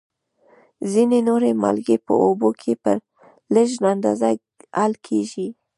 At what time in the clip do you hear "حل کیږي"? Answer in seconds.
4.79-5.47